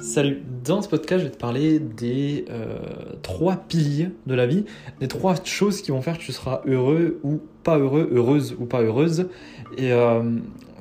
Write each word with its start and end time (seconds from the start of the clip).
Salut, 0.00 0.44
dans 0.64 0.80
ce 0.80 0.88
podcast, 0.88 1.24
je 1.24 1.24
vais 1.24 1.32
te 1.32 1.38
parler 1.38 1.80
des 1.80 2.44
euh, 2.50 2.78
trois 3.22 3.56
piliers 3.56 4.10
de 4.26 4.34
la 4.34 4.46
vie, 4.46 4.64
des 5.00 5.08
trois 5.08 5.34
choses 5.42 5.82
qui 5.82 5.90
vont 5.90 6.02
faire 6.02 6.16
que 6.16 6.22
tu 6.22 6.30
seras 6.30 6.60
heureux 6.66 7.18
ou 7.24 7.40
pas 7.64 7.78
heureux, 7.78 8.08
heureuse 8.12 8.56
ou 8.60 8.64
pas 8.64 8.80
heureuse. 8.80 9.28
Et 9.76 9.92
euh, 9.92 10.22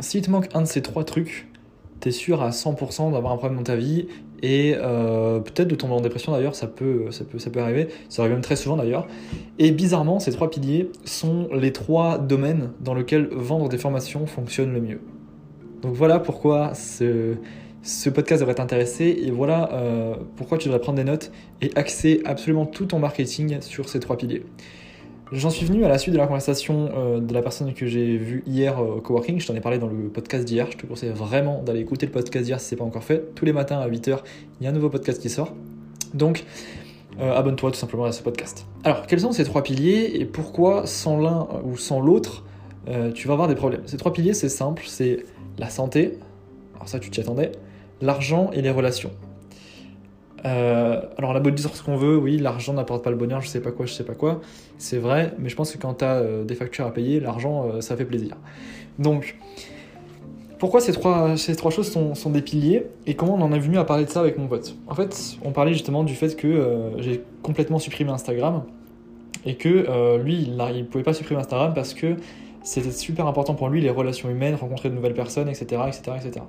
s'il 0.02 0.22
te 0.22 0.30
manque 0.30 0.50
un 0.54 0.62
de 0.62 0.68
ces 0.68 0.84
trois 0.84 1.04
trucs, 1.04 1.48
tu 2.00 2.10
es 2.10 2.12
sûr 2.12 2.44
à 2.44 2.52
100% 2.52 3.12
d'avoir 3.12 3.34
un 3.34 3.38
problème 3.38 3.58
dans 3.58 3.64
ta 3.64 3.76
vie 3.76 4.06
et 4.44 4.76
euh, 4.78 5.40
peut-être 5.40 5.68
de 5.68 5.76
tomber 5.76 5.96
en 5.96 6.02
dépression 6.02 6.32
d'ailleurs, 6.32 6.54
ça 6.54 6.68
peut, 6.68 7.10
ça, 7.10 7.24
peut, 7.26 7.40
ça 7.40 7.50
peut 7.50 7.60
arriver, 7.60 7.88
ça 8.10 8.22
arrive 8.22 8.34
même 8.34 8.44
très 8.44 8.56
souvent 8.56 8.78
d'ailleurs. 8.78 9.08
Et 9.58 9.72
bizarrement, 9.72 10.20
ces 10.20 10.32
trois 10.32 10.52
piliers 10.52 10.92
sont 11.06 11.50
les 11.52 11.74
trois 11.74 12.20
domaines 12.20 12.70
dans 12.82 12.94
lesquels 12.94 13.30
vendre 13.32 13.68
des 13.68 13.80
formations 13.80 14.28
fonctionne 14.28 14.72
le 14.74 14.82
mieux. 14.82 15.00
Donc 15.82 15.94
voilà 15.94 16.20
pourquoi 16.20 16.76
ce 16.76 17.36
ce 17.88 18.10
podcast 18.10 18.42
devrait 18.42 18.56
t'intéresser 18.56 19.18
et 19.24 19.32
voilà 19.32 19.72
euh, 19.72 20.16
pourquoi 20.36 20.58
tu 20.58 20.68
devrais 20.68 20.82
prendre 20.82 20.98
des 20.98 21.06
notes 21.06 21.32
et 21.62 21.72
axer 21.76 22.22
absolument 22.26 22.66
tout 22.66 22.86
ton 22.86 23.00
marketing 23.00 23.62
sur 23.62 23.88
ces 23.88 24.02
trois 24.02 24.18
piliers. 24.18 24.44
J'en 25.32 25.50
suis 25.50 25.66
venu 25.66 25.86
à 25.86 25.88
la 25.88 25.98
suite 25.98 26.14
de 26.14 26.20
la 26.20 26.28
conversation 26.28 26.90
euh, 26.94 27.20
de 27.22 27.34
la 27.34 27.42
personne 27.42 27.74
que 27.74 27.86
j'ai 27.86 28.18
vue 28.18 28.44
hier 28.46 28.82
au 28.82 29.00
coworking. 29.00 29.40
Je 29.40 29.48
t'en 29.48 29.56
ai 29.56 29.62
parlé 29.62 29.78
dans 29.78 29.88
le 29.88 30.10
podcast 30.10 30.44
d'hier. 30.44 30.68
Je 30.70 30.78
te 30.78 30.86
conseille 30.86 31.12
vraiment 31.12 31.64
d'aller 31.64 31.80
écouter 31.80 32.06
le 32.06 32.12
podcast 32.12 32.44
d'hier 32.46 32.60
si 32.60 32.68
ce 32.68 32.76
n'est 32.76 32.80
pas 32.80 32.84
encore 32.84 33.06
fait. 33.06 33.34
Tous 33.36 33.46
les 33.46 33.54
matins 33.54 33.80
à 33.80 33.88
8h, 33.88 34.20
il 34.60 34.64
y 34.66 34.68
a 34.68 34.70
un 34.70 34.74
nouveau 34.74 34.90
podcast 34.90 35.22
qui 35.22 35.30
sort. 35.30 35.54
Donc, 36.14 36.44
euh, 37.22 37.34
abonne-toi 37.34 37.72
tout 37.72 37.78
simplement 37.78 38.06
à 38.06 38.12
ce 38.12 38.22
podcast. 38.22 38.66
Alors, 38.84 39.08
quels 39.08 39.22
sont 39.22 39.32
ces 39.32 39.46
trois 39.46 39.64
piliers 39.64 40.12
et 40.16 40.26
pourquoi 40.26 40.86
sans 40.86 41.18
l'un 41.18 41.48
ou 41.64 41.78
sans 41.78 42.02
l'autre, 42.02 42.44
tu 43.14 43.28
vas 43.28 43.34
avoir 43.34 43.48
des 43.50 43.56
problèmes? 43.56 43.82
Ces 43.86 43.98
trois 43.98 44.14
piliers, 44.14 44.34
c'est 44.34 44.50
simple 44.50 44.84
c'est 44.88 45.26
la 45.58 45.70
santé. 45.70 46.18
Alors, 46.76 46.88
ça, 46.88 47.00
tu 47.00 47.10
t'y 47.10 47.22
attendais 47.22 47.52
l'argent 48.02 48.52
et 48.54 48.62
les 48.62 48.72
relations. 48.72 49.12
Euh, 50.46 51.02
alors 51.18 51.32
on 51.32 51.36
a 51.36 51.40
beau 51.40 51.50
dire 51.50 51.76
ce 51.76 51.84
qu'on 51.84 51.98
veut, 51.98 52.18
oui, 52.18 52.38
l'argent 52.38 52.74
n'apporte 52.74 53.04
pas 53.04 53.10
le 53.10 53.16
bonheur, 53.16 53.42
je 53.42 53.48
sais 53.48 53.62
pas 53.62 53.72
quoi, 53.72 53.86
je 53.86 53.94
sais 53.94 54.04
pas 54.04 54.14
quoi, 54.14 54.42
c'est 54.78 54.98
vrai, 54.98 55.34
mais 55.40 55.50
je 55.50 55.56
pense 55.56 55.72
que 55.72 55.78
quand 55.78 55.96
tu 55.96 56.06
as 56.06 56.16
euh, 56.16 56.44
des 56.44 56.56
factures 56.56 56.86
à 56.86 56.94
payer, 56.94 57.20
l'argent, 57.20 57.66
euh, 57.66 57.82
ça 57.82 57.98
fait 57.98 58.06
plaisir. 58.06 58.36
Donc, 59.00 59.38
pourquoi 60.60 60.80
ces 60.80 60.92
trois, 60.92 61.38
ces 61.38 61.56
trois 61.56 61.72
choses 61.72 61.92
sont, 61.92 62.16
sont, 62.16 62.30
des 62.30 62.42
piliers 62.42 62.86
et 63.06 63.16
comment 63.16 63.36
on 63.36 63.42
en 63.42 63.52
est 63.52 63.60
venu 63.60 63.78
à 63.78 63.84
parler 63.84 64.06
de 64.06 64.10
ça 64.10 64.20
avec 64.20 64.38
mon 64.38 64.48
pote? 64.48 64.76
En 64.88 64.96
fait, 64.96 65.38
on 65.44 65.52
parlait 65.52 65.74
justement 65.74 66.04
du 66.04 66.16
fait 66.16 66.36
que 66.36 66.94
j'ai 66.98 67.24
complètement 67.44 67.78
supprimé 67.78 68.10
Instagram 68.10 68.64
et 69.46 69.56
que 69.56 70.18
lui, 70.18 70.42
il 70.42 70.58
ne 70.58 70.84
pouvait 70.84 71.04
pas 71.04 71.14
supprimer 71.14 71.42
Instagram 71.42 71.74
parce 71.76 71.94
que 71.94 72.16
c'était 72.64 72.90
super 72.90 73.28
important 73.28 73.54
pour 73.54 73.70
lui 73.70 73.82
les 73.82 73.92
relations 73.92 74.32
humaines, 74.32 74.56
rencontrer 74.56 74.90
de 74.90 74.96
nouvelles 74.96 75.14
personnes, 75.14 75.48
etc. 75.48 75.84
etc., 75.88 76.18
etc. 76.20 76.42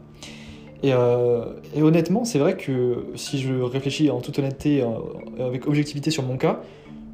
Euh, 0.85 1.45
et, 1.75 1.83
honnêtement, 1.83 2.25
c'est 2.25 2.39
vrai 2.39 2.57
que 2.57 3.07
si 3.15 3.39
je 3.39 3.55
réfléchis 3.55 4.11
en 4.11 4.21
toute 4.21 4.39
honnêteté, 4.39 4.83
euh, 4.83 5.47
avec 5.47 5.67
objectivité 5.67 6.11
sur 6.11 6.23
mon 6.23 6.37
cas, 6.37 6.61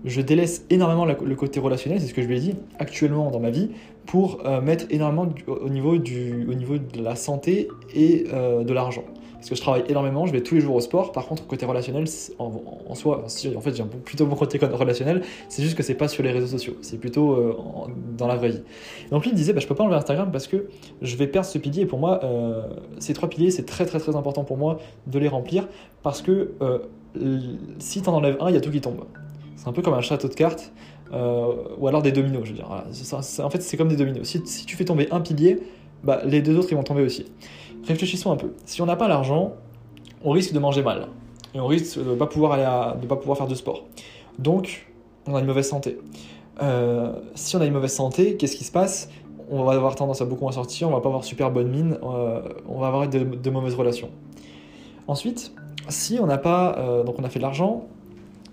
je 0.04 0.20
délaisse 0.20 0.66
énormément 0.68 1.06
le 1.06 1.34
côté 1.34 1.60
relationnel, 1.60 2.00
c'est 2.00 2.08
ce 2.08 2.14
que 2.14 2.20
je 2.20 2.26
lui 2.26 2.36
ai 2.36 2.40
dit, 2.40 2.54
actuellement 2.78 3.30
dans 3.30 3.40
ma 3.40 3.50
vie, 3.50 3.70
pour 4.04 4.40
euh, 4.44 4.60
mettre 4.60 4.84
énormément 4.90 5.26
au, 5.46 5.68
niveau 5.70 5.96
du, 5.96 6.46
au 6.46 6.54
niveau 6.54 6.76
de 6.76 7.02
la 7.02 7.16
santé 7.16 7.68
et 7.94 8.24
de 8.24 8.72
l'argent 8.72 9.04
parce 9.44 9.50
que 9.50 9.56
je 9.56 9.60
travaille 9.60 9.84
énormément, 9.90 10.24
je 10.24 10.32
vais 10.32 10.40
tous 10.40 10.54
les 10.54 10.62
jours 10.62 10.74
au 10.74 10.80
sport. 10.80 11.12
Par 11.12 11.26
contre, 11.26 11.46
côté 11.46 11.66
relationnel, 11.66 12.06
en, 12.38 12.94
soi, 12.94 13.26
en 13.26 13.60
fait, 13.60 13.76
j'ai 13.76 13.84
plutôt 13.84 14.24
bon 14.24 14.36
côté 14.36 14.56
relationnel, 14.56 15.20
c'est 15.50 15.62
juste 15.62 15.76
que 15.76 15.82
c'est 15.82 15.96
pas 15.96 16.08
sur 16.08 16.22
les 16.22 16.32
réseaux 16.32 16.46
sociaux, 16.46 16.76
c'est 16.80 16.96
plutôt 16.96 17.32
euh, 17.32 17.54
dans 18.16 18.26
la 18.26 18.36
vraie 18.36 18.48
vie. 18.48 18.62
donc 19.10 19.24
lui, 19.24 19.32
il 19.32 19.34
disait, 19.34 19.52
bah, 19.52 19.60
je 19.60 19.66
peux 19.66 19.74
pas 19.74 19.84
enlever 19.84 19.96
Instagram 19.96 20.30
parce 20.32 20.46
que 20.46 20.68
je 21.02 21.16
vais 21.16 21.26
perdre 21.26 21.46
ce 21.46 21.58
pilier. 21.58 21.82
Et 21.82 21.86
pour 21.86 21.98
moi, 21.98 22.20
euh, 22.24 22.62
ces 23.00 23.12
trois 23.12 23.28
piliers, 23.28 23.50
c'est 23.50 23.66
très 23.66 23.84
très 23.84 23.98
très 23.98 24.16
important 24.16 24.44
pour 24.44 24.56
moi 24.56 24.78
de 25.08 25.18
les 25.18 25.28
remplir 25.28 25.68
parce 26.02 26.22
que 26.22 26.52
euh, 26.62 26.78
si 27.78 28.00
tu 28.00 28.08
en 28.08 28.14
enlèves 28.14 28.38
un, 28.40 28.48
il 28.48 28.54
y 28.54 28.56
a 28.56 28.62
tout 28.62 28.70
qui 28.70 28.80
tombe. 28.80 29.04
C'est 29.56 29.68
un 29.68 29.72
peu 29.72 29.82
comme 29.82 29.92
un 29.92 30.00
château 30.00 30.28
de 30.28 30.34
cartes. 30.34 30.72
ou 31.12 31.86
alors 31.86 32.00
des 32.00 32.12
dominos, 32.12 32.44
je 32.44 32.52
veux 32.52 32.56
dire. 32.56 32.70
en 32.70 33.50
fait, 33.50 33.60
c'est 33.60 33.76
comme 33.76 33.88
des 33.88 33.96
dominos. 33.96 34.26
Si, 34.26 34.40
si, 34.46 34.64
tu 34.64 34.74
fais 34.74 34.86
tomber 34.86 35.06
un 35.10 35.20
pilier, 35.20 35.60
bah, 36.02 36.22
les 36.24 36.40
deux 36.40 36.56
autres 36.56 36.68
ils 36.70 36.76
vont 36.76 36.82
tomber 36.82 37.02
aussi. 37.02 37.26
Réfléchissons 37.86 38.32
un 38.32 38.36
peu. 38.36 38.52
Si 38.64 38.80
on 38.82 38.86
n'a 38.86 38.96
pas 38.96 39.08
l'argent, 39.08 39.52
on 40.22 40.30
risque 40.30 40.52
de 40.52 40.58
manger 40.58 40.82
mal. 40.82 41.08
Et 41.54 41.60
on 41.60 41.66
risque 41.66 41.98
de 41.98 42.10
ne 42.10 42.14
pas, 42.14 42.26
pouvoir 42.26 42.52
aller 42.52 43.06
pas 43.06 43.16
pouvoir 43.16 43.38
faire 43.38 43.46
de 43.46 43.54
sport. 43.54 43.84
Donc, 44.38 44.86
on 45.26 45.34
a 45.34 45.40
une 45.40 45.46
mauvaise 45.46 45.68
santé. 45.68 45.98
Euh, 46.62 47.12
si 47.34 47.56
on 47.56 47.60
a 47.60 47.66
une 47.66 47.72
mauvaise 47.72 47.92
santé, 47.92 48.36
qu'est-ce 48.36 48.56
qui 48.56 48.64
se 48.64 48.72
passe? 48.72 49.08
On 49.50 49.62
va 49.64 49.72
avoir 49.72 49.94
tendance 49.94 50.22
à 50.22 50.24
beaucoup 50.24 50.46
en 50.46 50.52
sortir, 50.52 50.88
on 50.88 50.92
va 50.92 51.00
pas 51.00 51.08
avoir 51.08 51.24
super 51.24 51.50
bonne 51.50 51.68
mine, 51.68 51.98
euh, 52.02 52.42
on 52.66 52.78
va 52.78 52.86
avoir 52.86 53.08
de, 53.08 53.50
mauvaises 53.50 53.74
relations. 53.74 54.10
Ensuite, 55.06 55.52
si 55.88 56.18
on 56.18 56.26
n'a 56.26 56.38
pas, 56.38 56.76
euh, 56.78 57.04
donc 57.04 57.16
on 57.18 57.24
a 57.24 57.28
fait 57.28 57.38
de 57.38 57.44
l'argent, 57.44 57.86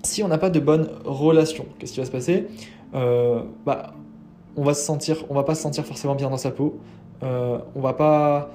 si 0.03 0.21
on 0.21 0.27
n'a 0.27 0.37
pas 0.37 0.49
de 0.49 0.59
bonnes 0.59 0.89
relations, 1.05 1.65
qu'est-ce 1.79 1.93
qui 1.93 1.99
va 1.99 2.05
se 2.05 2.11
passer? 2.11 2.47
Bah, 2.93 3.93
on 4.57 4.63
va 4.63 4.73
se 4.73 4.83
sentir, 4.83 5.23
on 5.29 5.33
va 5.33 5.43
pas 5.43 5.55
se 5.55 5.61
sentir 5.61 5.85
forcément 5.85 6.15
bien 6.15 6.29
dans 6.29 6.37
sa 6.37 6.51
peau. 6.51 6.79
on 7.21 7.79
va 7.79 7.93
pas, 7.93 8.51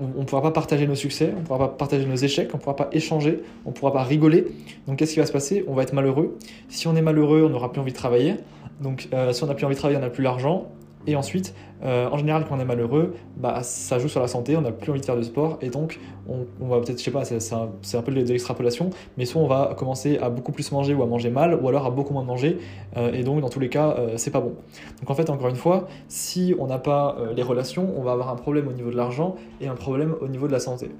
on 0.00 0.20
ne 0.20 0.24
pourra 0.24 0.42
pas 0.42 0.50
partager 0.50 0.86
nos 0.86 0.94
succès, 0.94 1.32
on 1.36 1.40
ne 1.40 1.44
pourra 1.44 1.58
pas 1.58 1.68
partager 1.68 2.06
nos 2.06 2.16
échecs, 2.16 2.50
on 2.52 2.56
ne 2.56 2.62
pourra 2.62 2.76
pas 2.76 2.88
échanger, 2.92 3.40
on 3.64 3.70
ne 3.70 3.74
pourra 3.74 3.92
pas 3.92 4.02
rigoler. 4.02 4.46
Donc 4.86 4.98
qu'est-ce 4.98 5.14
qui 5.14 5.20
va 5.20 5.26
se 5.26 5.32
passer? 5.32 5.64
On 5.68 5.74
va 5.74 5.82
être 5.82 5.92
malheureux. 5.92 6.36
Si 6.68 6.86
on 6.88 6.96
est 6.96 7.02
malheureux, 7.02 7.44
on 7.44 7.48
n'aura 7.48 7.72
plus 7.72 7.80
envie 7.80 7.92
de 7.92 7.96
travailler. 7.96 8.34
Donc 8.80 9.08
euh, 9.12 9.32
si 9.32 9.42
on 9.44 9.46
n'a 9.46 9.54
plus 9.54 9.64
envie 9.64 9.74
de 9.74 9.78
travailler, 9.78 9.98
on 9.98 10.02
n'a 10.02 10.10
plus 10.10 10.22
l'argent. 10.22 10.68
Et 11.06 11.16
ensuite, 11.16 11.54
euh, 11.82 12.08
en 12.10 12.18
général, 12.18 12.44
quand 12.46 12.56
on 12.56 12.60
est 12.60 12.64
malheureux, 12.64 13.14
bah, 13.36 13.62
ça 13.62 13.98
joue 13.98 14.08
sur 14.08 14.20
la 14.20 14.28
santé, 14.28 14.56
on 14.56 14.60
n'a 14.60 14.72
plus 14.72 14.90
envie 14.90 15.00
de 15.00 15.04
faire 15.04 15.16
de 15.16 15.22
sport, 15.22 15.58
et 15.62 15.70
donc 15.70 16.00
on, 16.28 16.66
va 16.66 16.80
peut-être, 16.80 16.98
je 16.98 17.04
sais 17.04 17.10
pas, 17.10 17.24
c'est 17.24 17.54
un, 17.54 18.02
peu 18.02 18.12
de 18.12 18.20
l'extrapolation, 18.20 18.90
mais 19.16 19.24
soit 19.24 19.40
on 19.40 19.46
va 19.46 19.74
commencer 19.76 20.18
à 20.18 20.28
beaucoup 20.28 20.52
plus 20.52 20.70
manger 20.72 20.94
ou 20.94 21.02
à 21.02 21.06
manger 21.06 21.30
mal, 21.30 21.54
ou 21.54 21.68
alors 21.68 21.86
à 21.86 21.90
beaucoup 21.90 22.12
moins 22.12 22.24
manger, 22.24 22.58
euh, 22.96 23.12
et 23.12 23.22
donc 23.22 23.40
dans 23.40 23.48
tous 23.48 23.60
les 23.60 23.68
cas, 23.68 23.94
euh, 23.98 24.14
c'est 24.16 24.30
pas 24.30 24.40
bon. 24.40 24.54
Donc 25.00 25.10
en 25.10 25.14
fait, 25.14 25.30
encore 25.30 25.48
une 25.48 25.56
fois, 25.56 25.86
si 26.08 26.54
on 26.58 26.66
n'a 26.66 26.78
pas 26.78 27.16
les 27.34 27.42
relations, 27.42 27.94
on 27.96 28.02
va 28.02 28.12
avoir 28.12 28.28
un 28.28 28.36
problème 28.36 28.68
au 28.68 28.72
niveau 28.72 28.90
de 28.90 28.96
l'argent 28.96 29.36
et 29.60 29.68
un 29.68 29.74
problème 29.74 30.14
au 30.20 30.28
niveau 30.28 30.46
de 30.46 30.52
la 30.52 30.60
santé. 30.60 30.90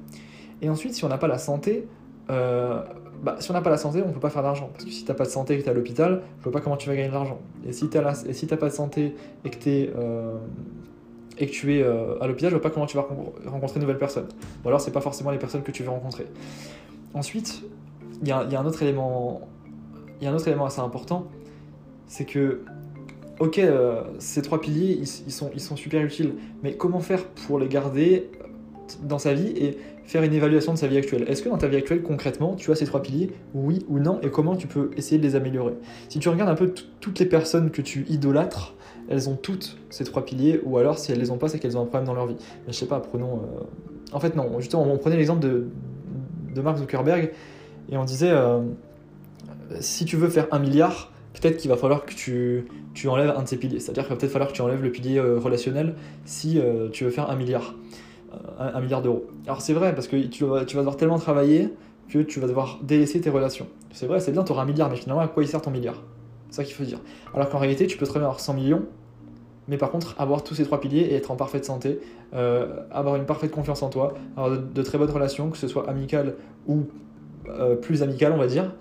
Et 0.63 0.71
ensuite, 0.71 0.95
si 0.95 1.05
on 1.05 1.09
n'a 1.09 1.19
pas 1.19 1.29
la 1.29 1.39
santé, 1.39 1.87
bah, 2.29 3.37
si 3.41 3.51
on 3.51 3.55
n'a 3.55 3.61
pas 3.61 3.71
la 3.71 3.77
santé, 3.79 4.03
on 4.03 4.09
ne 4.09 4.13
peut 4.13 4.21
pas 4.21 4.31
faire 4.31 4.43
d'argent. 4.43 4.71
Parce 4.73 4.85
que 4.85 4.91
si 4.91 5.05
tu 5.05 5.11
n'as 5.11 5.17
pas 5.17 5.25
de 5.25 5.31
santé 5.31 5.55
et 5.55 5.59
que 5.59 5.63
tu 5.63 5.69
es 5.69 5.71
à 5.71 5.75
l'hôpital, 5.75 6.23
je 6.35 6.39
ne 6.39 6.43
vois 6.45 6.53
pas 6.53 6.61
comment 6.61 6.77
tu 6.77 6.89
vas 6.89 6.95
gagner 6.95 7.09
de 7.09 7.15
l'argent. 7.15 7.41
Et 7.67 7.73
si 7.73 7.89
tu 7.89 7.97
n'as 7.97 8.57
pas 8.57 8.69
de 8.69 8.75
santé 8.75 9.15
et 9.45 9.51
que, 9.51 9.59
euh, 9.67 10.37
et 11.39 11.47
que 11.47 11.53
tu 11.53 11.77
es 11.77 11.83
euh, 11.83 12.19
à 12.21 12.27
l'hôpital, 12.27 12.51
je 12.51 12.57
ne 12.57 12.61
vois 12.61 12.69
pas 12.69 12.73
comment 12.73 12.87
tu 12.87 12.97
vas 12.97 13.07
rencontrer 13.47 13.81
de 13.81 13.85
nouvelles 13.85 13.99
personnes. 13.99 14.29
Ou 14.65 14.69
alors, 14.69 14.81
ce 14.81 14.91
pas 14.91 15.01
forcément 15.01 15.31
les 15.31 15.39
personnes 15.39 15.63
que 15.63 15.73
tu 15.73 15.83
veux 15.83 15.91
rencontrer. 15.91 16.27
Ensuite, 17.15 17.65
il 18.23 18.29
y 18.29 18.33
a, 18.33 18.39
un 18.41 18.67
autre 18.67 18.83
élément, 18.83 19.49
y 20.21 20.27
a 20.27 20.31
un 20.31 20.35
autre 20.35 20.49
élément 20.49 20.67
assez 20.67 20.81
important, 20.81 21.27
c'est 22.07 22.25
que, 22.25 22.63
ok, 23.41 23.59
euh, 23.59 24.03
ces 24.19 24.43
trois 24.43 24.61
piliers, 24.61 25.01
ils 25.27 25.61
sont 25.61 25.77
super 25.77 26.05
utiles, 26.05 26.35
mais 26.63 26.75
comment 26.75 27.01
faire 27.01 27.25
pour 27.25 27.59
les 27.59 27.69
garder 27.69 28.31
dans 29.03 29.19
sa 29.19 29.35
vie 29.35 29.53
et 29.57 29.79
faire 30.09 30.23
une 30.23 30.33
évaluation 30.33 30.73
de 30.73 30.79
sa 30.79 30.87
vie 30.87 30.97
actuelle. 30.97 31.25
Est-ce 31.29 31.43
que 31.43 31.51
dans 31.51 31.59
ta 31.59 31.69
vie 31.69 31.77
actuelle, 31.77 32.03
concrètement, 32.03 32.55
tu 32.55 32.71
as 32.71 32.75
ces 32.75 32.87
trois 32.87 33.03
piliers, 33.03 33.31
oui 33.53 33.85
ou 33.89 33.99
non, 33.99 34.21
et 34.23 34.31
comment 34.31 34.57
tu 34.57 34.67
peux 34.67 34.91
essayer 34.97 35.19
de 35.19 35.23
les 35.23 35.37
améliorer? 35.37 35.75
Si 36.09 36.19
tu 36.19 36.31
regardes 36.31 36.49
un 36.49 36.55
peu 36.55 36.73
toutes 37.01 37.19
les 37.19 37.27
personnes 37.27 37.71
que 37.71 37.83
tu 37.83 38.07
idolâtres, 38.09 38.75
elles 39.11 39.29
ont 39.29 39.37
toutes 39.37 39.77
ces 39.91 40.05
trois 40.05 40.25
piliers, 40.25 40.61
ou 40.65 40.79
alors 40.79 40.99
si 40.99 41.13
elles 41.13 41.19
les 41.19 41.31
ont 41.31 41.37
pas, 41.37 41.49
c'est 41.49 41.59
qu'elles 41.59 41.77
ont 41.77 41.83
un 41.83 41.87
problème 41.87 42.07
dans 42.07 42.15
leur 42.15 42.27
vie. 42.27 42.37
Mais 42.67 42.73
je 42.73 42.79
sais 42.79 42.87
pas, 42.87 43.01
prenons. 43.01 43.43
Euh, 43.43 43.61
en 44.13 44.21
fait, 44.21 44.35
non, 44.35 44.59
justement, 44.61 44.91
on 44.91 44.97
prenait 44.97 45.19
l'exemple 45.19 45.41
de, 45.41 45.67
de 46.55 46.61
Mark 46.63 46.79
Zuckerberg, 46.79 47.31
et 47.91 47.97
on 47.99 48.05
disait 48.05 48.31
euh, 48.31 48.61
si 49.81 50.07
tu 50.07 50.17
veux 50.17 50.31
faire 50.31 50.47
un 50.53 50.59
milliard, 50.59 51.13
peut-être 51.35 51.59
qu'il 51.59 51.71
va 51.71 51.77
falloir 51.77 52.07
que 52.07 52.15
tu, 52.15 52.65
tu 52.95 53.09
enlèves 53.09 53.35
un 53.37 53.43
de 53.43 53.49
ces 53.49 53.59
piliers. 53.59 53.79
C'est-à-dire 53.79 54.05
qu'il 54.05 54.15
va 54.15 54.19
peut-être 54.19 54.33
falloir 54.33 54.51
que 54.51 54.57
tu 54.57 54.63
enlèves 54.63 54.83
le 54.83 54.91
pilier 54.91 55.19
euh, 55.19 55.39
relationnel 55.39 55.97
si 56.25 56.59
tu 56.93 57.05
veux 57.05 57.11
faire 57.11 57.29
un 57.29 57.37
milliard 57.37 57.75
un, 58.59 58.81
milliard 58.81 59.03
d'euros. 59.03 59.27
Alors 59.47 59.61
c'est 59.61 59.73
vrai, 59.73 59.95
parce 59.95 60.09
que 60.09 60.17
tu 60.17 60.45
vas, 60.45 60.65
tu 60.65 60.77
devoir 60.77 60.97
tellement 60.97 61.19
travailler 61.19 61.73
que 62.09 62.19
tu 62.19 62.41
vas 62.41 62.47
devoir 62.47 62.79
délaisser 62.83 63.21
tes 63.21 63.31
relations. 63.31 63.67
C'est 63.93 64.07
vrai, 64.07 64.21
c'est 64.21 64.33
bien, 64.33 64.43
tu 64.43 64.53
auras 64.53 64.63
un 64.63 64.67
milliard, 64.67 64.91
mais 64.91 64.97
finalement, 64.97 65.23
à 65.23 65.29
quoi 65.29 65.43
il 65.43 65.47
sert 65.47 65.61
ton 65.61 65.71
milliard? 65.71 66.03
C'est 66.51 66.57
ça 66.57 66.65
qu'il 66.65 66.75
faut 66.75 66.85
dire. 66.85 67.01
Alors 67.35 67.49
qu'en 67.49 67.59
réalité, 67.59 67.87
tu 67.87 67.99
peux 67.99 68.07
très 68.07 68.19
bien 68.19 68.27
avoir 68.27 68.41
100 68.41 68.55
millions, 68.55 68.85
mais 69.69 69.77
par 69.77 69.91
contre, 69.91 70.15
avoir 70.19 70.43
tous 70.43 70.55
ces 70.55 70.65
trois 70.65 70.81
piliers 70.81 71.01
et 71.03 71.15
être 71.15 71.31
en 71.31 71.37
parfaite 71.37 71.65
santé, 71.65 72.01
euh, 72.35 72.83
avoir 72.91 73.17
une 73.17 73.27
parfaite 73.27 73.51
confiance 73.51 73.83
en 73.83 73.91
toi, 73.91 74.15
avoir 74.37 74.59
de, 74.59 74.83
très 74.83 74.97
bonnes 74.97 75.11
relations, 75.11 75.51
que 75.51 75.59
ce 75.59 75.69
soit 75.69 75.89
amicales 75.89 76.35
ou 76.67 76.85
euh, 77.49 77.77
plus 77.77 78.03
amicales, 78.03 78.33
on 78.33 78.39
va 78.39 78.47
dire, 78.47 78.75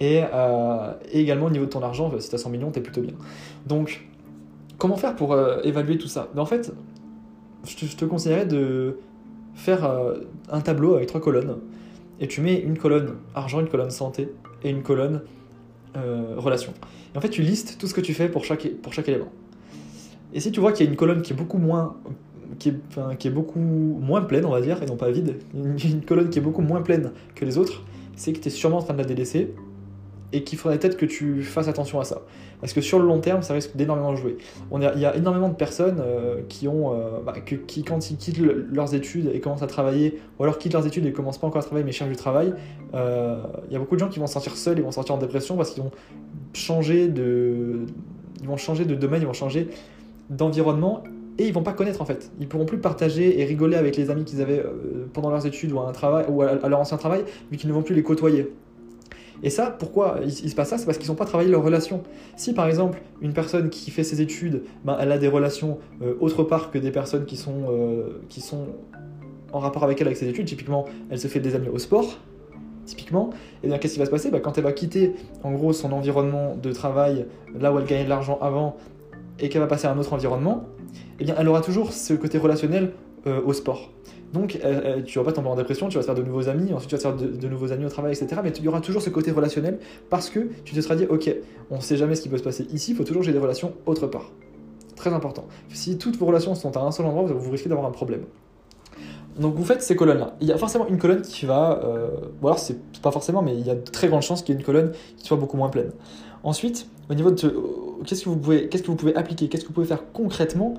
et, 0.00 0.22
euh, 0.32 0.92
et, 1.10 1.20
également 1.20 1.46
au 1.46 1.50
niveau 1.50 1.64
de 1.64 1.70
ton 1.70 1.82
argent, 1.82 2.12
si 2.18 2.28
tu 2.28 2.34
as 2.34 2.38
100 2.38 2.50
millions, 2.50 2.70
tu 2.70 2.80
plutôt 2.82 3.00
bien. 3.00 3.14
Donc, 3.66 4.06
comment 4.76 4.96
faire 4.96 5.16
pour 5.16 5.34
évaluer 5.64 5.96
tout 5.96 6.08
ça? 6.08 6.28
En 6.36 6.46
fait, 6.46 6.72
je 7.64 7.96
te, 7.96 8.04
conseillerais 8.04 8.44
de 8.44 8.98
faire 9.54 9.84
euh, 9.84 10.20
un 10.50 10.60
tableau 10.60 10.94
avec 10.94 11.08
trois 11.08 11.20
colonnes 11.20 11.56
et 12.20 12.28
tu 12.28 12.40
mets 12.40 12.58
une 12.60 12.78
colonne 12.78 13.16
argent, 13.34 13.60
une 13.60 13.68
colonne 13.68 13.90
santé 13.90 14.28
et 14.62 14.70
une 14.70 14.82
colonne 14.82 15.22
euh, 15.96 16.34
relation. 16.36 16.72
Et 17.14 17.18
en 17.18 17.20
fait, 17.20 17.30
tu 17.30 17.42
listes 17.42 17.76
tout 17.78 17.86
ce 17.86 17.94
que 17.94 18.00
tu 18.00 18.14
fais 18.14 18.28
pour 18.28 18.44
chaque, 18.44 18.68
pour 18.82 18.92
chaque 18.92 19.08
élément. 19.08 19.32
Et 20.32 20.40
si 20.40 20.50
tu 20.50 20.60
vois 20.60 20.72
qu'il 20.72 20.84
y 20.84 20.88
a 20.88 20.90
une 20.90 20.96
colonne 20.96 21.22
qui 21.22 21.32
est 21.32 21.36
beaucoup 21.36 21.58
moins 21.58 21.96
qui, 22.58 22.70
est, 22.70 23.16
qui 23.18 23.28
est 23.28 23.32
beaucoup 23.32 23.58
moins 23.58 24.22
pleine, 24.22 24.44
on 24.44 24.50
va 24.50 24.60
dire, 24.60 24.82
et 24.82 24.86
non 24.86 24.96
pas 24.96 25.10
vide, 25.10 25.36
une, 25.54 25.76
une 25.78 26.02
colonne 26.02 26.30
qui 26.30 26.38
est 26.38 26.42
beaucoup 26.42 26.62
moins 26.62 26.82
pleine 26.82 27.12
que 27.34 27.44
les 27.44 27.58
autres, 27.58 27.82
c'est 28.16 28.32
que 28.32 28.38
tu 28.38 28.48
es 28.48 28.50
sûrement 28.50 28.78
en 28.78 28.82
train 28.82 28.94
de 28.94 28.98
la 28.98 29.04
délaisser 29.04 29.54
et 30.34 30.42
qu'il 30.42 30.58
faudrait 30.58 30.78
peut-être 30.78 30.96
que 30.96 31.06
tu 31.06 31.42
fasses 31.44 31.68
attention 31.68 32.00
à 32.00 32.04
ça. 32.04 32.22
Parce 32.60 32.72
que 32.72 32.80
sur 32.80 32.98
le 32.98 33.06
long 33.06 33.20
terme, 33.20 33.42
ça 33.42 33.54
risque 33.54 33.76
d'énormément 33.76 34.16
jouer. 34.16 34.36
Il 34.72 35.00
y 35.00 35.06
a 35.06 35.16
énormément 35.16 35.48
de 35.48 35.54
personnes 35.54 36.00
euh, 36.00 36.40
qui 36.48 36.66
ont, 36.66 36.92
euh, 36.92 37.20
bah, 37.24 37.34
quand 37.86 38.10
ils 38.10 38.16
quittent 38.16 38.38
le- 38.38 38.66
leurs 38.72 38.94
études 38.94 39.30
et 39.32 39.38
commencent 39.38 39.62
à 39.62 39.68
travailler, 39.68 40.18
ou 40.38 40.42
alors 40.42 40.58
quittent 40.58 40.72
leurs 40.72 40.86
études 40.86 41.06
et 41.06 41.12
commencent 41.12 41.38
pas 41.38 41.46
encore 41.46 41.60
à 41.60 41.64
travailler 41.64 41.84
mais 41.84 41.92
cherchent 41.92 42.10
du 42.10 42.16
travail, 42.16 42.52
euh, 42.94 43.42
il 43.68 43.72
y 43.72 43.76
a 43.76 43.78
beaucoup 43.78 43.94
de 43.94 44.00
gens 44.00 44.08
qui 44.08 44.18
vont 44.18 44.26
se 44.26 44.32
sentir 44.32 44.56
seuls, 44.56 44.78
ils 44.78 44.82
vont 44.82 44.90
se 44.90 44.96
sentir 44.96 45.14
en 45.14 45.18
dépression 45.18 45.56
parce 45.56 45.70
qu'ils 45.70 45.84
vont 45.84 45.92
changer 46.52 47.06
de, 47.06 47.86
domaine, 48.96 49.22
ils 49.22 49.26
vont 49.26 49.32
changer 49.32 49.68
d'environnement 50.30 51.04
et 51.38 51.46
ils 51.46 51.52
vont 51.52 51.62
pas 51.62 51.74
connaître 51.74 52.02
en 52.02 52.06
fait. 52.06 52.32
Ils 52.40 52.48
pourront 52.48 52.66
plus 52.66 52.78
partager 52.78 53.40
et 53.40 53.44
rigoler 53.44 53.76
avec 53.76 53.96
les 53.96 54.10
amis 54.10 54.24
qu'ils 54.24 54.42
avaient 54.42 54.64
pendant 55.12 55.30
leurs 55.30 55.46
études 55.46 55.70
ou 55.70 55.78
à 55.78 55.92
ou 56.28 56.42
à 56.42 56.68
leur 56.68 56.80
ancien 56.80 56.96
travail, 56.96 57.24
vu 57.52 57.56
qu'ils 57.56 57.68
ne 57.68 57.74
vont 57.74 57.82
plus 57.82 57.94
les 57.94 58.02
côtoyer. 58.02 58.52
Et 59.44 59.50
ça, 59.50 59.66
pourquoi 59.70 60.20
il, 60.24 60.32
se 60.32 60.54
passe 60.54 60.70
ça? 60.70 60.78
C'est 60.78 60.86
parce 60.86 60.96
qu'ils 60.96 61.10
n'ont 61.10 61.16
pas 61.16 61.26
travaillé 61.26 61.50
leurs 61.50 61.62
relations. 61.62 62.02
Si 62.34 62.54
par 62.54 62.66
exemple 62.66 63.02
une 63.20 63.34
personne 63.34 63.68
qui 63.68 63.90
fait 63.90 64.02
ses 64.02 64.22
études, 64.22 64.62
ben, 64.84 64.96
elle 64.98 65.12
a 65.12 65.18
des 65.18 65.28
relations 65.28 65.78
euh, 66.02 66.14
autre 66.18 66.42
part 66.44 66.70
que 66.70 66.78
des 66.78 66.90
personnes 66.90 67.26
qui 67.26 67.36
sont, 67.36 67.66
euh, 67.70 68.22
qui 68.30 68.40
sont 68.40 68.68
en 69.52 69.58
rapport 69.58 69.84
avec 69.84 70.00
elle 70.00 70.06
avec 70.06 70.16
ses 70.16 70.28
études, 70.28 70.46
typiquement 70.46 70.86
elle 71.10 71.18
se 71.18 71.28
fait 71.28 71.40
des 71.40 71.54
amis 71.54 71.68
au 71.68 71.78
sport, 71.78 72.18
typiquement, 72.86 73.30
et 73.62 73.68
bien 73.68 73.76
qu'est-ce 73.76 73.92
qui 73.92 73.98
va 73.98 74.06
se 74.06 74.10
passer? 74.10 74.30
Ben, 74.30 74.40
Quand 74.40 74.56
elle 74.56 74.64
va 74.64 74.72
quitter 74.72 75.14
en 75.42 75.52
gros 75.52 75.74
son 75.74 75.92
environnement 75.92 76.56
de 76.56 76.72
travail, 76.72 77.26
là 77.54 77.70
où 77.70 77.78
elle 77.78 77.84
gagnait 77.84 78.04
de 78.04 78.08
l'argent 78.08 78.38
avant, 78.40 78.76
et 79.38 79.50
qu'elle 79.50 79.60
va 79.60 79.68
passer 79.68 79.86
à 79.86 79.92
un 79.92 79.98
autre 79.98 80.14
environnement, 80.14 80.64
eh 81.20 81.24
bien 81.24 81.34
elle 81.38 81.48
aura 81.48 81.60
toujours 81.60 81.92
ce 81.92 82.14
côté 82.14 82.38
relationnel 82.38 82.92
euh, 83.26 83.42
au 83.44 83.52
sport. 83.52 83.90
Donc, 84.34 84.58
euh, 84.64 84.96
euh, 84.98 85.02
tu 85.02 85.20
vas 85.20 85.24
pas 85.24 85.32
tomber 85.32 85.48
en 85.48 85.54
dépression, 85.54 85.88
tu 85.88 85.94
vas 85.94 86.00
te 86.00 86.06
faire 86.06 86.14
de 86.16 86.22
nouveaux 86.24 86.48
amis, 86.48 86.72
ensuite 86.72 86.90
tu 86.90 86.96
vas 86.96 87.12
te 87.12 87.20
faire 87.20 87.30
de, 87.38 87.48
nouveaux 87.48 87.70
amis 87.70 87.84
au 87.84 87.88
travail, 87.88 88.12
etc. 88.12 88.40
Mais 88.42 88.50
il 88.50 88.64
y 88.64 88.68
aura 88.68 88.80
toujours 88.80 89.00
ce 89.00 89.08
côté 89.08 89.30
relationnel 89.30 89.78
parce 90.10 90.28
que 90.28 90.48
tu 90.64 90.74
te 90.74 90.80
seras 90.80 90.96
dit, 90.96 91.06
ok, 91.08 91.32
on 91.70 91.80
sait 91.80 91.96
jamais 91.96 92.16
ce 92.16 92.22
qui 92.22 92.28
peut 92.28 92.36
se 92.36 92.42
passer 92.42 92.66
ici, 92.72 92.90
il 92.90 92.96
faut 92.96 93.04
toujours 93.04 93.22
que 93.22 93.30
des 93.30 93.38
relations 93.38 93.74
autre 93.86 94.08
part. 94.08 94.32
Très 94.96 95.12
important. 95.12 95.44
Si 95.68 95.98
toutes 95.98 96.16
vos 96.16 96.26
relations 96.26 96.56
sont 96.56 96.76
à 96.76 96.80
un 96.80 96.90
seul 96.90 97.06
endroit, 97.06 97.22
vous, 97.22 97.50
risquez 97.50 97.68
d'avoir 97.68 97.86
un 97.86 97.92
problème. 97.92 98.22
Donc 99.38 99.54
vous 99.54 99.64
faites 99.64 99.82
ces 99.82 99.94
colonnes-là. 99.94 100.34
Il 100.40 100.48
y 100.48 100.52
a 100.52 100.58
forcément 100.58 100.88
une 100.88 100.98
colonne 100.98 101.22
qui 101.22 101.46
va, 101.46 101.80
euh, 101.84 102.08
ou 102.42 102.48
alors 102.48 102.58
c'est 102.58 102.80
pas 103.02 103.12
forcément, 103.12 103.40
mais 103.40 103.56
il 103.56 103.64
y 103.64 103.70
a 103.70 103.76
de 103.76 103.88
très 103.88 104.08
grandes 104.08 104.22
chances 104.22 104.42
qu'il 104.42 104.52
y 104.52 104.58
ait 104.58 104.60
une 104.60 104.66
colonne 104.66 104.90
qui 105.16 105.24
soit 105.24 105.36
beaucoup 105.36 105.56
moins 105.56 105.68
pleine. 105.68 105.92
Ensuite, 106.42 106.88
au 107.08 107.14
niveau 107.14 107.30
de 107.30 107.38
ce- 107.38 107.46
que 107.46 108.28
vous 108.28 108.36
pouvez, 108.36 108.68
qu'est-ce 108.68 108.82
que 108.82 108.88
vous 108.88 108.96
pouvez 108.96 109.14
appliquer, 109.14 109.48
qu'est-ce 109.48 109.62
que 109.62 109.68
vous 109.68 109.74
pouvez 109.74 109.86
faire 109.86 110.10
concrètement 110.12 110.74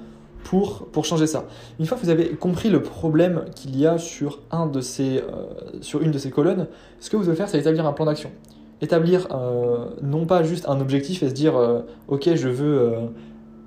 pour, 0.46 0.86
pour 0.92 1.06
changer 1.06 1.26
ça. 1.26 1.46
Une 1.80 1.88
fois 1.88 1.98
que 1.98 2.04
vous 2.04 2.12
avez 2.12 2.30
compris 2.30 2.70
le 2.70 2.82
problème 2.82 3.46
qu'il 3.56 3.78
y 3.78 3.88
a 3.88 3.98
sur, 3.98 4.42
un 4.52 4.68
de 4.68 4.80
ces, 4.80 5.18
euh, 5.18 5.48
sur 5.82 6.04
une 6.04 6.12
de 6.12 6.20
ces 6.20 6.30
colonnes, 6.30 6.68
ce 7.00 7.10
que 7.10 7.18
vous 7.18 7.24
devez 7.24 7.36
faire, 7.36 7.50
c'est 7.50 7.58
établir 7.58 7.86
un 7.88 7.94
plan 7.94 8.06
d'action. 8.06 8.32
Établir 8.80 9.28
euh, 9.32 9.88
non 10.04 10.28
pas 10.28 10.44
juste 10.44 10.70
un 10.70 10.80
objectif 10.80 11.24
et 11.24 11.30
se 11.30 11.34
dire 11.34 11.58
euh, 11.58 11.82
ok 12.08 12.36
je 12.36 12.48
veux, 12.48 12.94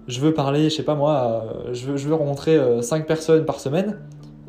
je 0.06 0.20
veux 0.20 0.32
parler, 0.32 0.70
je 0.70 0.76
sais 0.76 0.84
pas 0.84 0.94
moi, 0.94 1.44
je, 1.72 1.86
veux, 1.86 1.96
je 1.96 2.06
veux 2.06 2.14
rencontrer 2.14 2.58
5 2.80 3.06
personnes 3.06 3.44
par 3.44 3.58
semaine. 3.58 3.98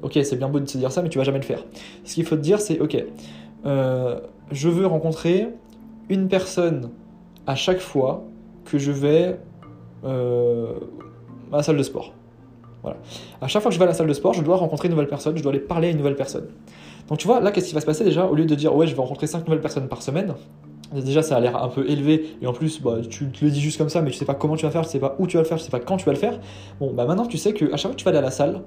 Ok 0.04 0.20
c'est 0.24 0.36
bien 0.36 0.50
beau 0.50 0.60
de 0.60 0.70
se 0.70 0.78
dire 0.78 0.92
ça 0.92 1.02
mais 1.02 1.10
tu 1.10 1.18
vas 1.18 1.24
jamais 1.24 1.40
le 1.40 1.46
faire. 1.46 1.66
Ce 2.06 2.14
qu'il 2.14 2.26
faut 2.26 2.36
te 2.36 2.42
dire 2.42 2.60
c'est 2.62 2.80
ok 2.80 3.04
je 3.66 4.70
veux 4.70 4.86
rencontrer 4.86 5.48
une 6.10 6.28
personne 6.28 6.92
à 7.48 7.56
chaque 7.56 7.80
fois 7.80 8.24
que 8.66 8.78
je 8.78 8.92
vais 8.92 9.40
à 10.04 11.58
la 11.58 11.64
salle 11.64 11.78
de 11.78 11.84
sport. 11.84 12.14
Voilà. 12.82 12.98
À 13.42 13.48
chaque 13.48 13.62
fois 13.62 13.70
que 13.70 13.74
je 13.74 13.80
vais 13.80 13.86
à 13.86 13.88
la 13.90 13.94
salle 13.94 14.08
de 14.08 14.14
sport, 14.14 14.34
je 14.34 14.42
dois 14.42 14.56
rencontrer 14.56 14.88
une 14.88 14.94
nouvelle 14.94 15.08
personne, 15.08 15.38
je 15.38 15.44
dois 15.44 15.52
aller 15.52 15.60
parler 15.60 15.90
à 15.90 15.92
une 15.92 15.98
nouvelle 15.98 16.16
personne. 16.16 16.48
Donc 17.08 17.18
tu 17.18 17.28
vois, 17.28 17.40
là, 17.40 17.52
qu'est-ce 17.52 17.68
qui 17.70 17.74
va 17.74 17.82
se 17.82 17.86
passer 17.86 18.04
déjà? 18.04 18.26
Au 18.26 18.36
lieu 18.36 18.46
de 18.46 18.56
dire, 18.56 18.76
ouais, 18.76 18.88
je 18.88 18.96
vais 18.96 19.02
rencontrer 19.02 19.28
5 19.28 19.46
nouvelles 19.46 19.62
personnes 19.62 19.88
par 19.88 20.02
semaine, 20.02 20.36
déjà 20.94 21.22
ça 21.22 21.38
a 21.38 21.40
l'air 21.40 21.62
un 21.62 21.68
peu 21.68 21.90
élevé, 21.90 22.38
et 22.42 22.48
en 22.48 22.54
plus, 22.54 22.82
bah, 22.82 22.98
tu 23.10 23.30
te 23.30 23.44
le 23.44 23.52
dis 23.52 23.60
juste 23.60 23.78
comme 23.78 23.90
ça, 23.90 24.02
mais 24.02 24.12
tu 24.12 24.18
sais 24.18 24.26
pas 24.26 24.36
comment 24.36 24.56
tu 24.56 24.66
vas 24.66 24.72
faire, 24.72 24.84
tu 24.84 24.90
sais 24.90 25.00
pas 25.00 25.16
où 25.20 25.28
tu 25.28 25.38
vas 25.38 25.44
le 25.44 25.48
faire, 25.48 25.58
tu 25.58 25.64
sais 25.64 25.72
pas 25.72 25.80
quand 25.80 25.98
tu 25.98 26.06
vas 26.06 26.14
le 26.14 26.18
faire. 26.18 26.40
Bon, 26.80 26.94
bah 26.94 27.06
maintenant, 27.06 27.26
tu 27.26 27.38
sais 27.38 27.54
que 27.54 27.66
à 27.66 27.78
chaque 27.78 27.82
fois 27.82 27.92
que 27.92 27.96
tu 27.96 28.06
vas 28.06 28.10
aller 28.10 28.20
à 28.20 28.22
la 28.22 28.32
salle, 28.32 28.62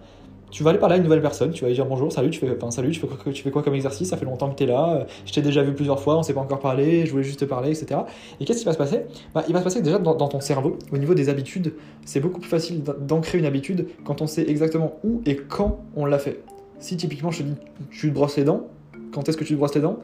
tu 0.53 0.63
vas 0.63 0.71
aller 0.71 0.79
parler 0.79 0.95
à 0.95 0.97
une 0.99 1.03
nouvelle 1.05 1.23
personne, 1.23 1.51
tu 1.51 1.63
vas 1.63 1.69
lui 1.69 1.75
dire 1.75 1.87
bonjour, 1.87 2.13
salut, 2.13 2.29
tu 2.29 2.39
fais, 2.39 2.47
salut, 2.69 2.91
tu 2.91 3.01
fais, 3.01 3.07
quoi, 3.07 3.33
tu 3.33 3.43
fais 3.43 3.51
quoi 3.51 3.63
comme 3.63 3.75
exercice? 3.75 4.11
Ça 4.11 4.19
fait 4.19 4.27
longtemps 4.27 4.51
que 4.51 4.55
tu 4.55 4.65
es 4.65 4.67
là, 4.67 4.93
euh, 4.93 5.05
je 5.25 5.33
t'ai 5.33 5.41
déjà 5.41 5.63
vu 5.63 5.73
plusieurs 5.73 5.99
fois, 5.99 6.19
on 6.19 6.23
s'est 6.23 6.35
pas 6.35 6.43
encore 6.43 6.61
parlé, 6.61 7.07
je 7.07 7.11
voulais 7.11 7.25
juste 7.25 7.41
te 7.41 7.47
parler, 7.47 7.71
etc. 7.71 8.03
Et 8.39 8.45
qu'est-ce 8.45 8.59
qui 8.59 8.67
va 8.67 8.75
se 8.75 8.79
passer? 8.79 9.07
Bah, 9.35 9.45
Il 9.49 9.55
va 9.55 9.61
se 9.61 9.65
passer 9.65 9.79
que 9.79 9.85
déjà 9.85 9.99
dans, 9.99 10.15
ton 10.15 10.41
cerveau, 10.41 10.79
au 10.93 10.99
niveau 10.99 11.15
des 11.15 11.31
habitudes, 11.31 11.73
c'est 12.05 12.21
beaucoup 12.21 12.39
plus 12.39 12.51
facile 12.51 12.83
d'an- 12.83 12.93
d'ancrer 13.01 13.39
une 13.39 13.47
habitude 13.47 13.89
quand 14.05 14.21
on 14.21 14.27
sait 14.27 14.49
exactement 14.49 14.99
où 15.05 15.23
et 15.25 15.37
quand 15.37 15.81
on 15.97 16.05
l'a 16.05 16.19
fait. 16.19 16.43
Si 16.81 16.99
typiquement 16.99 17.31
je 17.31 17.39
te 17.39 17.43
dis 17.45 17.55
tu 17.91 18.11
te 18.11 18.15
brosses 18.15 18.37
les 18.37 18.45
dents, 18.45 18.67
quand 19.15 19.29
est-ce 19.31 19.39
que 19.39 19.45
tu 19.45 19.55
te 19.55 19.59
brosses 19.59 19.75
les 19.75 19.81
dents? 19.81 20.01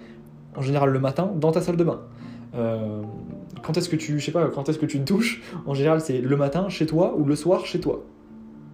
En 0.57 0.63
général 0.63 0.89
le 0.89 0.99
matin 0.99 1.31
dans 1.37 1.53
ta 1.53 1.61
salle 1.61 1.77
de 1.77 1.85
bain. 1.85 2.01
Euh, 2.55 3.03
quand 3.63 3.77
est-ce 3.77 3.91
que 3.91 3.97
tu, 3.97 4.19
je 4.19 4.25
sais 4.25 4.33
pas, 4.33 4.47
quand 4.47 4.71
est-ce 4.71 4.79
que 4.79 4.87
tu 4.87 4.99
te 4.99 5.05
douches? 5.05 5.43
En 5.67 5.75
général 5.75 6.01
c'est 6.01 6.23
le 6.23 6.37
matin 6.37 6.71
chez 6.71 6.87
toi 6.87 7.15
ou 7.19 7.25
le 7.25 7.37
soir 7.37 7.67
chez 7.67 7.81
toi. 7.81 8.03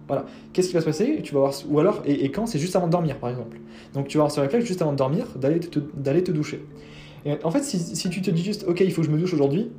Voilà. 0.07 0.25
Qu'est-ce 0.53 0.67
qui 0.67 0.73
va 0.73 0.81
se 0.81 0.85
passer? 0.85 1.21
Tu 1.23 1.33
vas 1.33 1.39
voir, 1.41 1.53
ou 1.69 1.79
alors, 1.79 2.01
et, 2.05 2.29
quand? 2.31 2.45
C'est 2.45 2.59
juste 2.59 2.75
avant 2.75 2.87
de 2.87 2.91
dormir, 2.91 3.17
par 3.17 3.29
exemple. 3.29 3.57
Donc 3.93 4.07
tu 4.07 4.17
vas 4.17 4.23
avoir 4.23 4.31
ce 4.31 4.39
réflexe 4.39 4.65
juste 4.65 4.81
avant 4.81 4.91
de 4.91 4.97
dormir 4.97 5.27
d'aller 5.35 5.59
te, 5.59 5.79
d'aller 5.95 6.23
te 6.23 6.31
doucher. 6.31 6.63
Et 7.25 7.33
en 7.43 7.51
fait, 7.51 7.63
si, 7.63 7.79
si 7.79 8.09
tu 8.09 8.21
te 8.21 8.29
dis 8.29 8.43
juste, 8.43 8.65
ok, 8.67 8.81
il 8.81 8.91
faut 8.91 9.01
que 9.01 9.07
je 9.07 9.11
me 9.11 9.17
douche 9.17 9.33
aujourd'hui, 9.33 9.71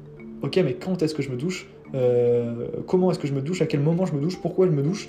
ok, 0.43 0.57
mais 0.65 0.75
quand 0.75 1.03
est-ce 1.03 1.15
que 1.15 1.23
je 1.23 1.31
me 1.31 1.37
douche? 1.37 1.69
Euh, 1.95 2.67
Comment 2.87 3.11
est-ce 3.11 3.19
que 3.19 3.29
je 3.29 3.35
me 3.35 3.41
douche? 3.41 3.63
À 3.63 3.67
quel 3.67 3.81
moment 3.81 4.07
je 4.07 4.15
me 4.15 4.21
douche? 4.21 4.39
Pourquoi 4.41 4.67
je 4.67 4.73
me 4.73 4.83
douche? 4.83 5.09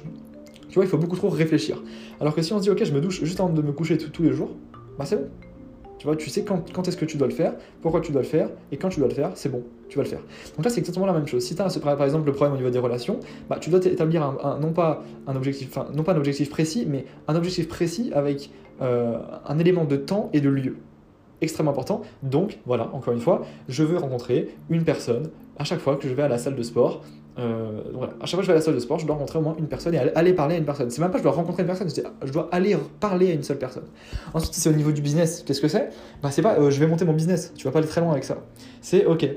Tu 0.69 0.75
vois, 0.75 0.83
il 0.83 0.87
faut 0.87 0.97
beaucoup 0.97 1.15
trop 1.15 1.29
réfléchir. 1.29 1.81
Alors 2.19 2.35
que 2.35 2.41
si 2.41 2.53
on 2.53 2.57
se 2.57 2.63
dit, 2.63 2.69
ok, 2.69 2.83
je 2.83 2.93
me 2.93 3.01
douche 3.01 3.23
juste 3.23 3.39
avant 3.39 3.49
de 3.49 3.61
me 3.61 3.71
coucher 3.71 3.97
tous 3.97 4.23
les 4.23 4.33
jours, 4.33 4.51
bah 4.99 5.05
c'est 5.05 5.15
bon. 5.15 5.29
Tu 5.97 6.05
vois, 6.05 6.15
tu 6.15 6.29
sais 6.29 6.43
quand, 6.43 6.87
est-ce 6.87 6.97
que 6.97 7.05
tu 7.05 7.17
dois 7.17 7.27
le 7.27 7.33
faire, 7.33 7.55
pourquoi 7.81 8.01
tu 8.01 8.11
dois 8.11 8.21
le 8.21 8.27
faire, 8.27 8.49
et 8.71 8.77
quand 8.77 8.89
tu 8.89 8.99
dois 8.99 9.09
le 9.09 9.15
faire, 9.15 9.31
c'est 9.35 9.49
bon, 9.49 9.63
tu 9.89 9.97
vas 9.97 10.03
le 10.03 10.09
faire. 10.09 10.21
Donc 10.55 10.63
là, 10.63 10.69
c'est 10.69 10.79
exactement 10.79 11.07
la 11.07 11.13
même 11.13 11.27
chose. 11.27 11.43
Si 11.43 11.55
tu 11.55 11.61
as 11.61 11.79
par 11.79 12.03
exemple 12.03 12.27
le 12.27 12.33
problème 12.33 12.53
au 12.53 12.57
niveau 12.57 12.69
des 12.69 12.79
relations, 12.79 13.19
bah, 13.49 13.57
tu 13.59 13.69
dois 13.69 13.83
établir 13.85 14.23
un, 14.23 14.59
non 14.59 14.73
pas 14.73 15.03
un 15.25 15.35
objectif, 15.35 15.75
non 15.93 16.03
pas 16.03 16.13
un 16.13 16.17
objectif 16.17 16.49
précis, 16.49 16.85
mais 16.87 17.05
un 17.27 17.35
objectif 17.35 17.67
précis 17.67 18.11
avec 18.13 18.51
euh, 18.81 19.17
un 19.45 19.57
élément 19.57 19.85
de 19.85 19.95
temps 19.95 20.29
et 20.33 20.41
de 20.41 20.49
lieu. 20.49 20.77
Extrêmement 21.41 21.71
important. 21.71 22.01
Donc, 22.23 22.59
voilà, 22.65 22.89
encore 22.93 23.13
une 23.13 23.19
fois, 23.19 23.43
je 23.67 23.83
veux 23.83 23.97
rencontrer 23.97 24.49
une 24.69 24.83
personne 24.83 25.29
à 25.57 25.63
chaque 25.63 25.79
fois 25.79 25.95
que 25.95 26.07
je 26.07 26.13
vais 26.13 26.23
à 26.23 26.27
la 26.27 26.37
salle 26.37 26.55
de 26.55 26.63
sport. 26.63 27.03
Euh. 27.39 27.81
À 28.21 28.25
chaque 28.25 28.31
fois 28.31 28.39
que 28.39 28.41
je 28.43 28.47
vais 28.47 28.53
à 28.53 28.55
la 28.55 28.61
salle 28.61 28.73
de 28.75 28.79
sport, 28.79 28.97
je 28.99 29.05
dois 29.05 29.15
rencontrer 29.15 29.37
au 29.39 29.41
moins 29.41 29.55
une 29.59 29.67
personne 29.67 29.93
et 29.93 29.97
aller- 29.99 30.33
parler 30.33 30.55
à 30.55 30.57
une 30.57 30.65
personne. 30.65 30.89
C'est 30.89 31.01
même 31.01 31.11
pas 31.11 31.17
je 31.19 31.23
dois 31.23 31.31
rencontrer 31.31 31.61
une 31.63 31.67
personne, 31.67 31.87
je 32.23 32.31
dois 32.31 32.49
aller 32.51 32.75
parler 32.99 33.29
à 33.31 33.33
une 33.33 33.43
seule 33.43 33.59
personne. 33.59 33.83
Ensuite, 34.33 34.53
si 34.53 34.61
c'est 34.61 34.69
au 34.69 34.73
niveau 34.73 34.91
du 34.91 35.01
business, 35.01 35.43
qu'est-ce 35.45 35.61
que 35.61 35.67
c'est? 35.67 35.89
Bah, 36.23 36.29
c'est 36.31 36.41
pas 36.41 36.57
euh, 36.59 36.71
je 36.71 36.79
vais 36.79 36.87
monter 36.87 37.05
mon 37.05 37.13
business, 37.13 37.53
tu 37.55 37.65
vas 37.65 37.71
pas 37.71 37.79
aller 37.79 37.87
très 37.87 38.01
loin 38.01 38.11
avec 38.11 38.23
ça. 38.23 38.37
C'est 38.81 39.05
ok, 39.05 39.27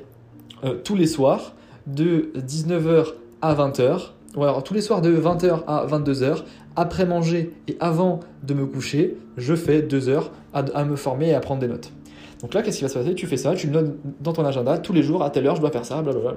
euh, 0.64 0.75
tous 0.82 0.96
les 0.96 1.06
soirs, 1.06 1.54
de 1.86 2.30
19h 2.36 3.14
à 3.42 3.54
20h, 3.54 4.12
ou 4.36 4.42
alors 4.44 4.62
tous 4.62 4.75
les 4.75 4.80
soirs 4.80 5.02
de 5.02 5.14
20h 5.14 5.64
à 5.66 5.86
22h, 5.86 6.44
après 6.76 7.04
manger 7.04 7.52
et 7.68 7.76
avant 7.80 8.20
de 8.44 8.54
me 8.54 8.64
coucher, 8.64 9.16
je 9.36 9.54
fais 9.54 9.82
2 9.82 10.08
heures 10.08 10.30
à, 10.54 10.60
à 10.75 10.84
me 10.84 10.96
former 10.96 11.30
et 11.30 11.34
à 11.34 11.40
prendre 11.40 11.60
des 11.60 11.68
notes. 11.68 11.92
Donc 12.40 12.54
là, 12.54 12.62
qu'est-ce 12.62 12.78
qui 12.78 12.84
va 12.84 12.88
se 12.88 12.98
passer? 12.98 13.14
Tu 13.14 13.26
fais 13.26 13.36
ça, 13.36 13.54
tu 13.54 13.68
notes 13.68 13.90
dans 14.20 14.32
ton 14.32 14.44
agenda, 14.46 14.78
tous 14.78 14.92
les 14.94 15.02
jours, 15.02 15.22
à 15.22 15.28
telle 15.30 15.46
heure, 15.46 15.56
je 15.56 15.60
dois 15.60 15.70
faire 15.70 15.84
ça, 15.84 16.00
blablabla. 16.00 16.34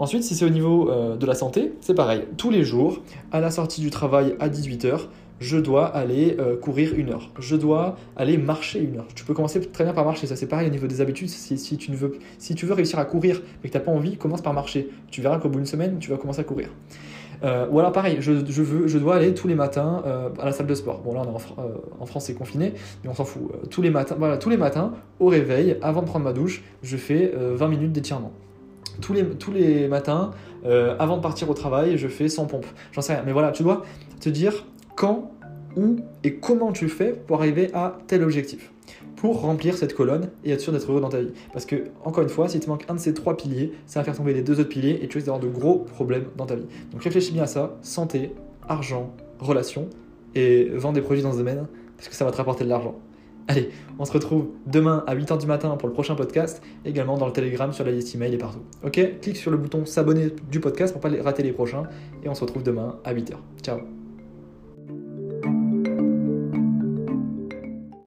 Ensuite, 0.00 0.24
si 0.24 0.34
c'est 0.34 0.44
au 0.44 0.50
niveau 0.50 0.90
euh, 0.90 1.16
de 1.16 1.24
la 1.24 1.34
santé, 1.34 1.72
c'est 1.80 1.94
pareil. 1.94 2.24
Tous 2.36 2.50
les 2.50 2.64
jours, 2.64 3.00
à 3.30 3.40
la 3.40 3.50
sortie 3.50 3.80
du 3.80 3.90
travail 3.90 4.34
à 4.40 4.48
18h, 4.48 5.02
je 5.38 5.56
dois 5.56 5.86
aller 5.86 6.36
euh, 6.40 6.56
courir 6.56 6.94
une 6.96 7.10
heure. 7.10 7.30
Je 7.38 7.54
dois 7.54 7.96
aller 8.16 8.36
marcher 8.36 8.80
une 8.80 8.96
heure. 8.96 9.06
Tu 9.14 9.24
peux 9.24 9.34
commencer 9.34 9.60
très 9.60 9.84
bien 9.84 9.92
par 9.92 10.04
marcher, 10.04 10.26
ça 10.26 10.34
c'est 10.34 10.48
pareil 10.48 10.66
au 10.66 10.70
niveau 10.70 10.88
des 10.88 11.00
habitudes. 11.00 11.28
Si, 11.28 11.76
tu, 11.76 11.92
ne 11.92 11.96
veux, 11.96 12.18
si 12.38 12.56
tu 12.56 12.66
veux 12.66 12.74
réussir 12.74 12.98
à 12.98 13.04
courir 13.04 13.40
mais 13.62 13.68
que 13.68 13.72
tu 13.72 13.78
n'as 13.78 13.84
pas 13.84 13.92
envie, 13.92 14.16
commence 14.16 14.42
par 14.42 14.52
marcher. 14.52 14.90
Tu 15.12 15.20
verras 15.20 15.38
qu'au 15.38 15.48
bout 15.48 15.58
d'une 15.58 15.66
semaine, 15.66 15.98
tu 16.00 16.10
vas 16.10 16.16
commencer 16.16 16.40
à 16.40 16.44
courir. 16.44 16.70
Euh, 17.44 17.68
ou 17.70 17.78
alors 17.78 17.92
pareil, 17.92 18.16
je, 18.20 18.32
veux, 18.32 18.88
je 18.88 18.98
dois 18.98 19.16
aller 19.16 19.34
tous 19.34 19.46
les 19.46 19.54
matins 19.54 20.02
à 20.40 20.44
la 20.44 20.52
salle 20.52 20.66
de 20.66 20.74
sport. 20.74 21.02
Bon 21.02 21.12
là 21.14 21.22
on 21.24 21.32
est 21.32 21.36
en, 21.36 22.02
en 22.02 22.06
France 22.06 22.26
c'est 22.26 22.34
confiné, 22.34 22.72
mais 23.02 23.10
on 23.10 23.14
s'en 23.14 23.24
fout. 23.24 23.42
Tous 23.70 23.82
les 23.82 23.90
matins, 23.90 24.16
voilà, 24.18 24.38
tous 24.38 24.50
les 24.50 24.56
matins 24.56 24.92
au 25.20 25.26
réveil, 25.26 25.76
avant 25.82 26.00
de 26.00 26.06
prendre 26.06 26.24
ma 26.24 26.32
douche, 26.32 26.64
je 26.82 26.96
fais 26.96 27.32
euh, 27.34 27.54
20 27.54 27.68
minutes 27.68 27.92
d'étirement. 27.92 28.32
Tous 29.00 29.12
les, 29.12 29.24
tous 29.24 29.52
matins, 29.88 30.30
euh, 30.64 30.96
avant 30.98 31.16
de 31.16 31.22
partir 31.22 31.50
au 31.50 31.54
travail, 31.54 31.98
je 31.98 32.08
fais 32.08 32.28
100 32.28 32.46
pompes. 32.46 32.66
J'en 32.92 33.00
sais 33.00 33.14
rien, 33.14 33.22
mais 33.24 33.32
voilà, 33.32 33.52
tu 33.52 33.62
dois 33.62 33.84
te 34.20 34.28
dire 34.28 34.64
quand, 34.96 35.32
où 35.76 35.96
et 36.22 36.36
comment 36.36 36.72
tu 36.72 36.88
fais 36.88 37.12
pour 37.12 37.38
arriver 37.38 37.70
à 37.74 37.98
tel 38.06 38.22
objectif. 38.22 38.70
Pour 39.16 39.40
remplir 39.40 39.76
cette 39.76 39.94
colonne 39.94 40.30
et 40.44 40.50
être 40.50 40.60
sûr 40.60 40.72
d'être 40.72 40.90
heureux 40.90 41.00
dans 41.00 41.08
ta 41.08 41.20
vie. 41.20 41.32
Parce 41.52 41.64
que, 41.64 41.84
encore 42.04 42.22
une 42.22 42.28
fois, 42.28 42.48
si 42.48 42.60
tu 42.60 42.68
manques 42.68 42.84
un 42.88 42.94
de 42.94 43.00
ces 43.00 43.14
trois 43.14 43.36
piliers, 43.36 43.72
ça 43.86 44.00
va 44.00 44.04
faire 44.04 44.16
tomber 44.16 44.34
les 44.34 44.42
deux 44.42 44.60
autres 44.60 44.68
piliers 44.68 44.98
et 45.02 45.08
tu 45.08 45.18
risques 45.18 45.26
d'avoir 45.26 45.42
de 45.42 45.48
gros 45.48 45.78
problèmes 45.78 46.26
dans 46.36 46.46
ta 46.46 46.56
vie. 46.56 46.66
Donc 46.92 47.02
réfléchis 47.02 47.32
bien 47.32 47.44
à 47.44 47.46
ça 47.46 47.76
santé, 47.82 48.32
argent, 48.68 49.14
relations 49.38 49.88
et 50.34 50.68
vends 50.74 50.92
des 50.92 51.00
produits 51.00 51.22
dans 51.22 51.32
ce 51.32 51.38
domaine 51.38 51.66
parce 51.96 52.08
que 52.08 52.14
ça 52.14 52.24
va 52.24 52.30
te 52.30 52.36
rapporter 52.36 52.64
de 52.64 52.68
l'argent. 52.68 52.96
Allez, 53.46 53.68
on 53.98 54.04
se 54.04 54.12
retrouve 54.12 54.46
demain 54.66 55.04
à 55.06 55.14
8h 55.14 55.38
du 55.38 55.46
matin 55.46 55.76
pour 55.76 55.86
le 55.88 55.92
prochain 55.92 56.14
podcast, 56.14 56.62
également 56.84 57.18
dans 57.18 57.26
le 57.26 57.32
Telegram, 57.32 57.72
sur 57.72 57.84
la 57.84 57.90
liste 57.92 58.14
email 58.14 58.32
et 58.32 58.38
partout. 58.38 58.60
Ok? 58.84 59.00
Clique 59.20 59.36
sur 59.36 59.50
le 59.50 59.56
bouton 59.58 59.84
s'abonner 59.84 60.28
du 60.50 60.60
podcast 60.60 60.92
pour 60.92 61.00
pas 61.02 61.10
les- 61.10 61.20
rater 61.20 61.42
les 61.42 61.52
prochains 61.52 61.84
et 62.22 62.28
on 62.28 62.34
se 62.34 62.40
retrouve 62.40 62.62
demain 62.62 62.96
à 63.04 63.12
8h. 63.12 63.34
Ciao 63.62 64.03